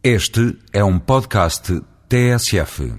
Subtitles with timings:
[0.00, 2.92] Este é um podcast TSF.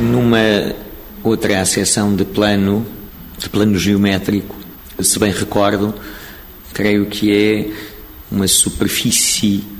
[0.00, 0.74] Numa
[1.22, 2.84] outra acessão de plano,
[3.38, 4.56] de plano geométrico,
[5.00, 5.94] se bem recordo,
[6.72, 7.72] creio que é
[8.28, 9.75] uma superfície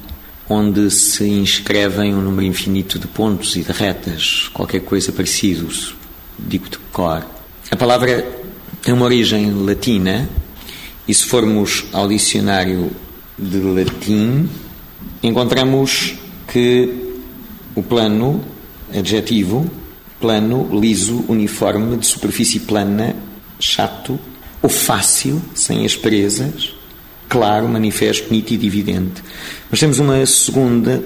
[0.49, 5.69] onde se inscrevem um número infinito de pontos e de retas, qualquer coisa parecido,
[6.39, 7.27] digo de cor.
[7.71, 8.25] A palavra
[8.83, 10.29] tem uma origem latina
[11.09, 12.91] e se formos ao dicionário
[13.37, 14.49] de latim,
[15.23, 16.15] encontramos
[16.47, 17.17] que
[17.75, 18.43] o plano,
[18.95, 19.69] adjetivo,
[20.21, 23.17] plano, liso, uniforme, de superfície plana,
[23.59, 24.19] chato
[24.63, 26.76] ou fácil, sem asperezas,
[27.29, 29.23] claro, manifesto, nítido e evidente.
[29.71, 31.03] Mas temos uma segunda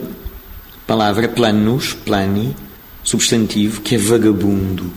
[0.86, 2.54] palavra, planus, plani,
[3.02, 4.90] substantivo, que é vagabundo.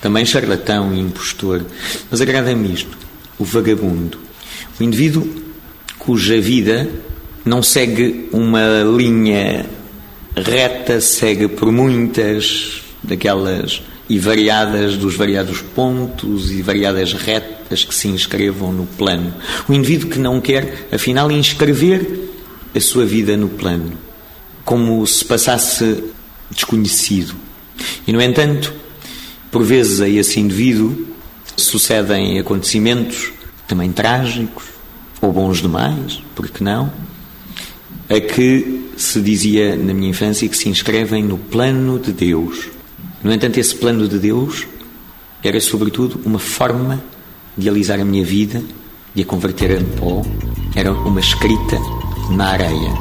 [0.00, 1.64] Também charlatão e impostor.
[2.10, 2.96] Mas agrada-me isto,
[3.38, 4.18] o vagabundo.
[4.78, 5.42] O indivíduo
[5.98, 6.88] cuja vida
[7.44, 9.66] não segue uma linha
[10.36, 18.08] reta, segue por muitas daquelas e variadas dos variados pontos e variadas retas que se
[18.08, 19.32] inscrevam no plano.
[19.68, 22.30] O indivíduo que não quer, afinal, inscrever
[22.74, 23.92] a sua vida no plano,
[24.64, 26.04] como se passasse
[26.50, 27.34] desconhecido.
[28.06, 28.72] E, no entanto,
[29.50, 31.06] por vezes a esse indivíduo
[31.56, 33.32] sucedem acontecimentos
[33.66, 34.64] também trágicos,
[35.20, 36.92] ou bons demais, porque não,
[38.08, 42.68] a que se dizia na minha infância que se inscrevem no plano de Deus.
[43.22, 44.66] No entanto, esse plano de Deus
[45.42, 47.02] era, sobretudo, uma forma
[47.56, 48.62] de alisar a minha vida,
[49.14, 50.22] de a converter em pó,
[50.74, 51.78] era uma escrita
[52.30, 52.92] na areia.